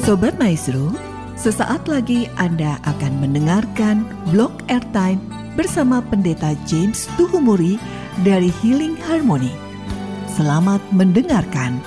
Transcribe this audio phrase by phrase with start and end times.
[0.00, 0.96] Sobat Maestro,
[1.36, 5.20] sesaat lagi Anda akan mendengarkan blog airtime
[5.60, 7.76] bersama Pendeta James Tuhumuri
[8.24, 9.52] dari Healing Harmony.
[10.24, 11.84] Selamat mendengarkan.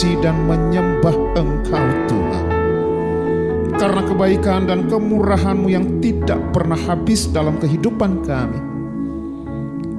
[0.00, 2.46] Memuji dan menyembah Engkau Tuhan.
[3.76, 8.60] Karena kebaikan dan kemurahan-Mu yang tidak pernah habis dalam kehidupan kami.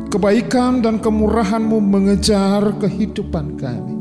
[0.09, 3.95] Kebaikan dan kemurahan-Mu mengejar kehidupan kami.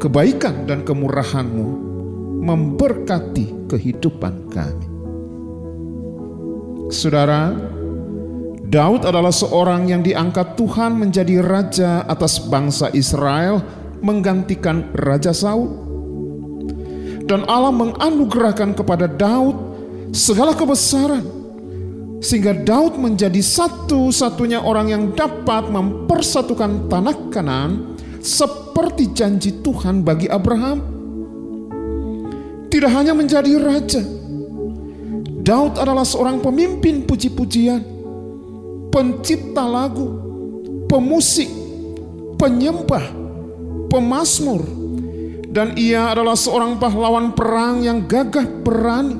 [0.00, 1.66] Kebaikan dan kemurahan-Mu
[2.40, 4.88] memberkati kehidupan kami.
[6.88, 7.52] Saudara,
[8.64, 15.72] Daud adalah seorang yang diangkat Tuhan menjadi raja atas bangsa Israel menggantikan Raja Saul.
[17.24, 19.56] Dan Allah menganugerahkan kepada Daud
[20.12, 21.24] segala kebesaran
[22.20, 30.92] sehingga Daud menjadi satu-satunya orang yang dapat mempersatukan tanah Kanan seperti janji Tuhan bagi Abraham.
[32.68, 34.04] Tidak hanya menjadi raja,
[35.44, 37.94] Daud adalah seorang pemimpin puji-pujian
[38.88, 40.06] pencipta lagu,
[40.86, 41.50] pemusik,
[42.38, 43.02] penyembah,
[43.94, 44.66] pemasmur,
[45.54, 49.14] dan ia adalah seorang pahlawan perang yang gagah berani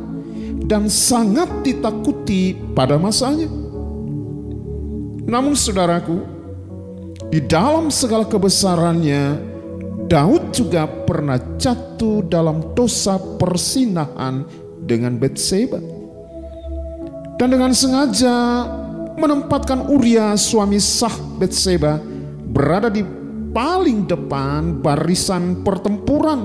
[0.66, 3.46] dan sangat ditakuti pada masanya.
[5.24, 6.18] Namun saudaraku,
[7.30, 9.54] di dalam segala kebesarannya,
[10.10, 14.44] Daud juga pernah jatuh dalam dosa persinahan
[14.84, 15.80] dengan Betseba.
[17.40, 18.66] Dan dengan sengaja
[19.16, 21.98] menempatkan Uria suami sah Betseba
[22.52, 23.02] berada di
[23.54, 26.44] paling depan barisan pertempuran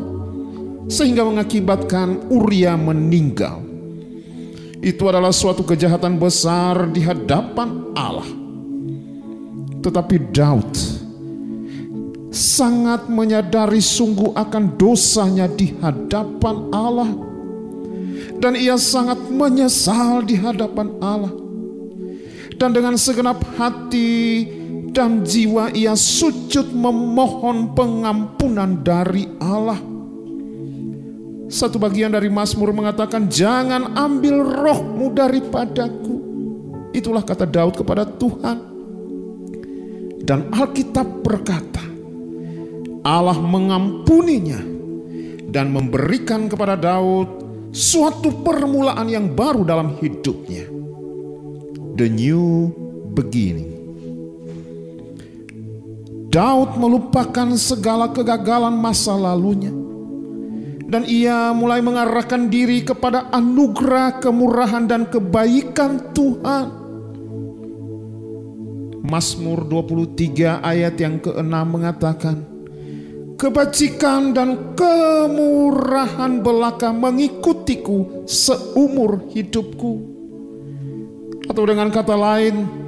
[0.86, 3.66] sehingga mengakibatkan Uria meninggal.
[4.80, 8.30] Itu adalah suatu kejahatan besar di hadapan Allah.
[9.84, 10.72] Tetapi Daud
[12.30, 17.12] sangat menyadari sungguh akan dosanya di hadapan Allah.
[18.40, 21.50] Dan ia sangat menyesal di hadapan Allah
[22.60, 24.44] dan dengan segenap hati
[24.90, 29.80] dan jiwa ia sujud memohon pengampunan dari Allah.
[31.50, 36.16] Satu bagian dari Mazmur mengatakan, "Jangan ambil rohmu daripadaku."
[36.94, 38.58] Itulah kata Daud kepada Tuhan.
[40.20, 41.82] Dan Alkitab berkata,
[43.02, 44.62] Allah mengampuninya
[45.50, 47.26] dan memberikan kepada Daud
[47.74, 50.70] suatu permulaan yang baru dalam hidupnya
[51.98, 52.70] the new
[53.18, 53.79] beginning.
[56.30, 59.74] Daud melupakan segala kegagalan masa lalunya.
[60.90, 66.66] Dan ia mulai mengarahkan diri kepada anugerah, kemurahan, dan kebaikan Tuhan.
[69.10, 72.46] Mazmur 23 ayat yang ke-6 mengatakan,
[73.34, 79.94] Kebajikan dan kemurahan belaka mengikutiku seumur hidupku.
[81.50, 82.79] Atau dengan kata lain,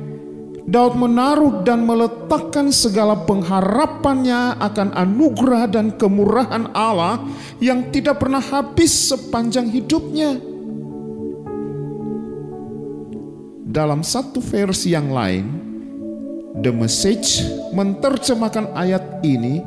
[0.72, 7.28] Daud menaruh dan meletakkan segala pengharapannya akan anugerah dan kemurahan Allah
[7.60, 10.40] yang tidak pernah habis sepanjang hidupnya.
[13.68, 15.44] Dalam satu versi yang lain,
[16.64, 17.44] The Message
[17.76, 19.60] menerjemahkan ayat ini,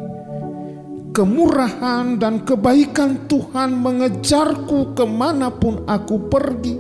[1.13, 6.77] kemurahan dan kebaikan Tuhan mengejarku ke mana pun aku pergi.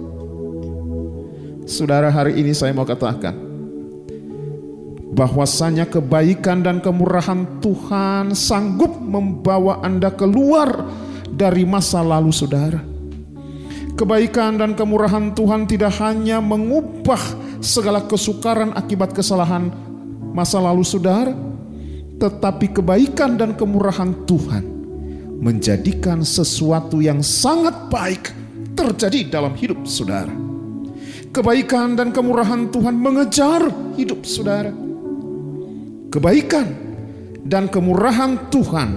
[1.68, 3.43] Saudara, hari ini saya mau katakan
[5.14, 10.82] bahwasanya kebaikan dan kemurahan Tuhan sanggup membawa Anda keluar
[11.30, 12.82] dari masa lalu saudara.
[13.94, 17.22] Kebaikan dan kemurahan Tuhan tidak hanya mengubah
[17.62, 19.70] segala kesukaran akibat kesalahan
[20.34, 21.30] masa lalu saudara,
[22.18, 24.66] tetapi kebaikan dan kemurahan Tuhan
[25.38, 28.34] menjadikan sesuatu yang sangat baik
[28.74, 30.34] terjadi dalam hidup saudara.
[31.30, 34.83] Kebaikan dan kemurahan Tuhan mengejar hidup saudara.
[36.14, 36.70] Kebaikan
[37.42, 38.94] dan kemurahan Tuhan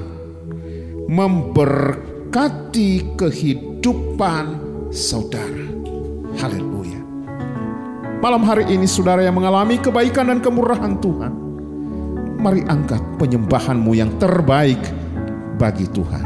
[1.10, 4.46] memberkati kehidupan
[4.94, 5.66] saudara.
[6.38, 7.02] Haleluya.
[8.22, 11.34] Malam hari ini saudara yang mengalami kebaikan dan kemurahan Tuhan.
[12.38, 14.86] Mari angkat penyembahanmu yang terbaik
[15.58, 16.22] bagi Tuhan.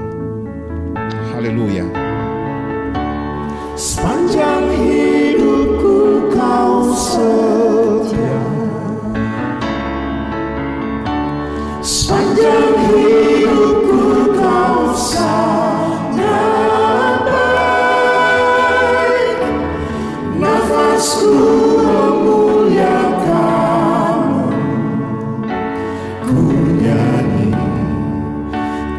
[1.32, 1.88] Haleluya.
[3.80, 8.61] Sepanjang hidupku kau setia
[12.12, 19.40] Sepanjang hidupku kau sangat baik
[20.36, 21.32] Nafasku
[21.80, 24.44] memuliakanmu
[26.28, 26.44] Ku
[26.84, 27.56] nyanyi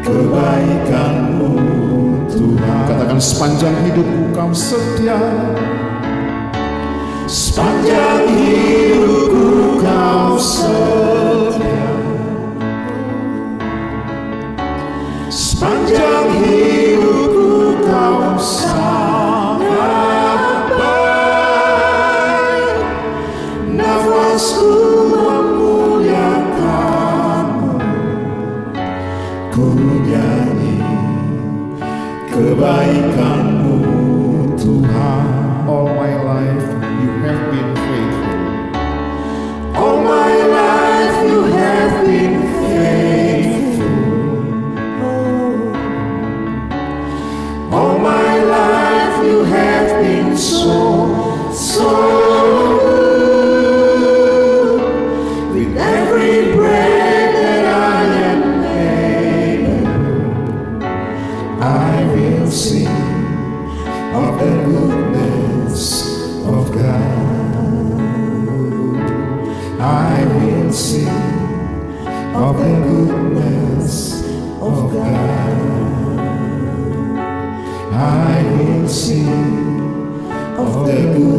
[0.01, 1.53] kebaikanmu
[2.33, 2.77] Tuhan.
[2.89, 5.21] Katakan sepanjang hidupku kau setia.
[7.29, 11.02] Sepanjang hidupku kau setia
[15.63, 16.12] Sanjay.
[78.95, 81.32] of the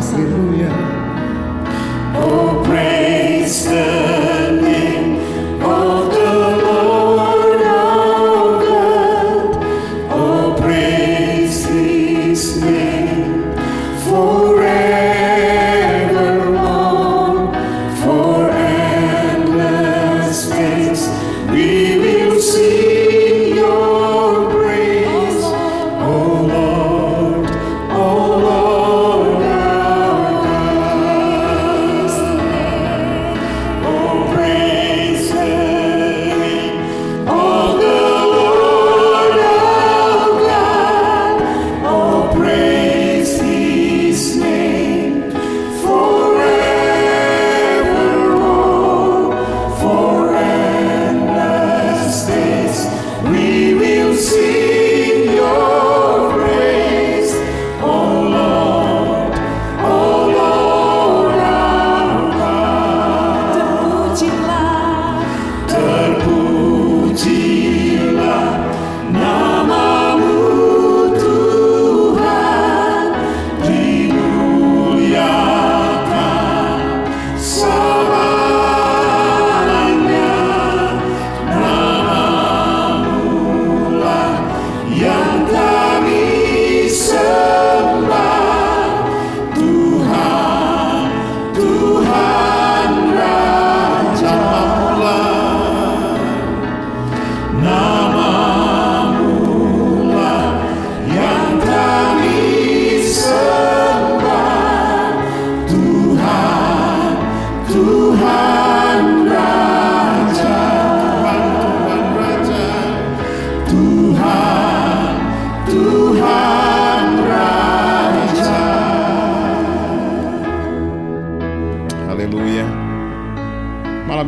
[0.00, 0.77] Aleluia.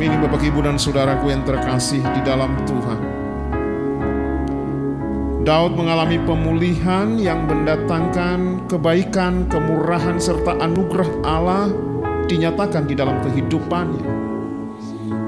[0.01, 3.01] Malam ini Bapak Ibu dan Saudaraku yang terkasih di dalam Tuhan.
[5.45, 11.69] Daud mengalami pemulihan yang mendatangkan kebaikan, kemurahan, serta anugerah Allah
[12.33, 14.09] dinyatakan di dalam kehidupannya.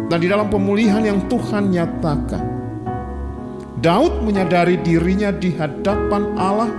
[0.09, 2.45] Dan di dalam pemulihan yang Tuhan nyatakan,
[3.77, 6.73] Daud menyadari dirinya di hadapan Allah.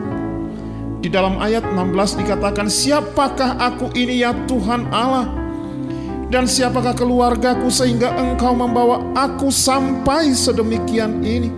[0.97, 5.42] Di dalam ayat 16 dikatakan, Siapakah aku ini ya Tuhan Allah?
[6.33, 11.53] Dan siapakah keluargaku sehingga engkau membawa aku sampai sedemikian ini?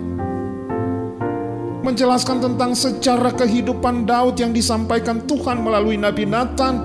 [1.79, 6.75] Menjelaskan tentang sejarah kehidupan Daud yang disampaikan Tuhan melalui Nabi Nathan.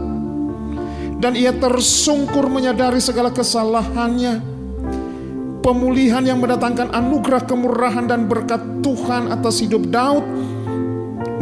[1.18, 4.38] Dan ia tersungkur menyadari segala kesalahannya.
[5.59, 10.23] Pemulihan yang mendatangkan anugerah kemurahan dan berkat Tuhan atas hidup Daud.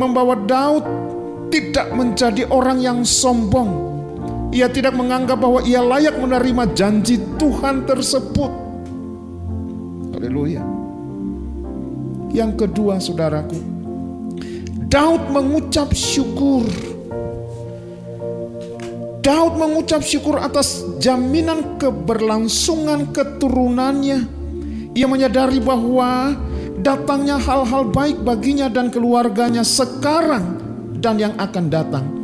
[0.00, 0.88] Membawa Daud
[1.52, 3.97] tidak menjadi orang yang sombong.
[4.48, 8.52] Ia tidak menganggap bahwa ia layak menerima janji Tuhan tersebut.
[10.16, 10.64] Haleluya.
[12.32, 13.60] Yang kedua, saudaraku,
[14.88, 16.64] Daud mengucap syukur.
[19.20, 24.24] Daud mengucap syukur atas jaminan keberlangsungan keturunannya.
[24.96, 26.32] Ia menyadari bahwa
[26.80, 30.56] datangnya hal-hal baik baginya dan keluarganya sekarang
[30.96, 32.17] dan yang akan datang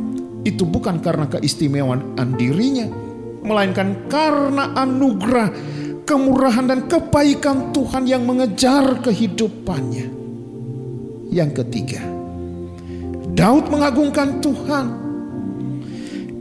[0.45, 2.85] itu bukan karena keistimewaan dirinya,
[3.41, 5.49] melainkan karena anugerah,
[6.05, 10.13] kemurahan dan kebaikan Tuhan yang mengejar kehidupannya.
[11.33, 12.05] Yang ketiga,
[13.33, 15.03] Daud mengagungkan Tuhan.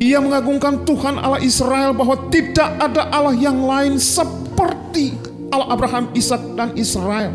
[0.04, 5.16] Ia mengagungkan Tuhan Allah Israel bahwa tidak ada Allah yang lain seperti
[5.48, 7.32] Allah Abraham, Ishak dan Israel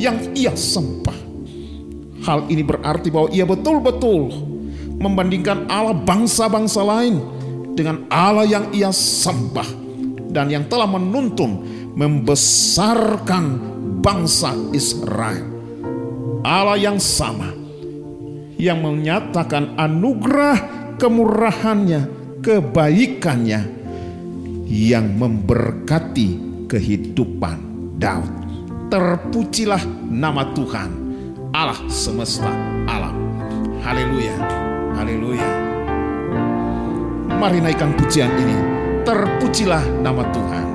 [0.00, 1.18] yang ia sembah.
[2.24, 4.30] Hal ini berarti bahwa ia betul-betul
[4.98, 7.22] membandingkan Allah bangsa-bangsa lain
[7.78, 9.70] dengan Allah yang ia sembah
[10.34, 11.62] dan yang telah menuntun
[11.94, 13.44] membesarkan
[14.02, 15.42] bangsa Israel.
[16.46, 17.50] Allah yang sama
[18.58, 20.58] yang menyatakan anugerah
[20.98, 22.10] kemurahannya,
[22.42, 23.60] kebaikannya
[24.66, 26.28] yang memberkati
[26.66, 27.56] kehidupan
[27.96, 28.34] Daud.
[28.88, 30.90] Terpujilah nama Tuhan,
[31.54, 32.50] Allah semesta
[32.88, 33.14] alam.
[33.84, 34.34] Haleluya,
[34.98, 35.46] haleluya.
[37.38, 38.58] Mari naikkan pujian ini.
[39.06, 40.66] Terpujilah nama Tuhan.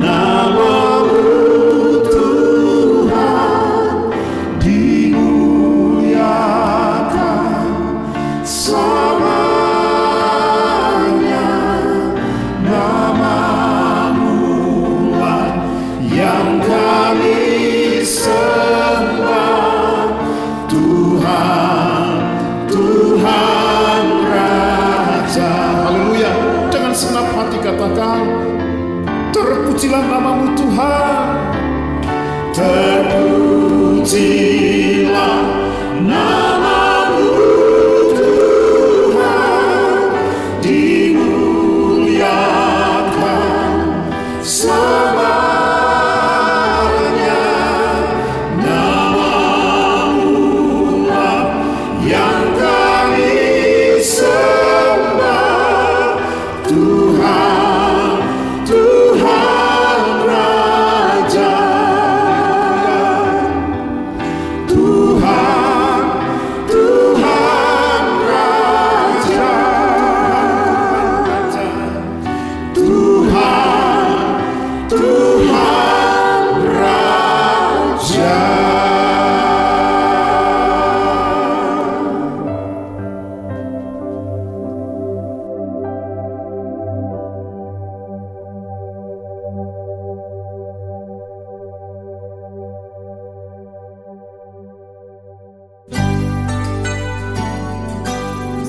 [0.01, 1.44] namamu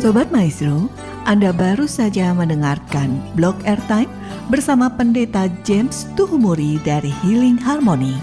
[0.05, 0.85] Sobat Maestro,
[1.25, 4.05] Anda baru saja mendengarkan blog airtime
[4.53, 8.13] bersama Pendeta James Tuhumuri dari Healing Harmony.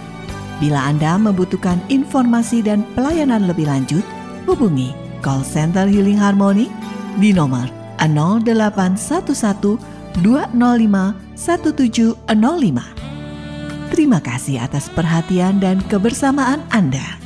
[0.63, 4.07] Bila Anda membutuhkan informasi dan pelayanan lebih lanjut,
[4.47, 4.95] hubungi
[5.27, 6.71] call center Healing Harmony
[7.19, 7.67] di nomor
[7.99, 9.83] 0811
[10.23, 13.91] 205 1705.
[13.91, 17.19] Terima kasih atas perhatian dan kebersamaan Anda.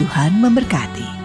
[0.00, 1.23] Tuhan memberkati.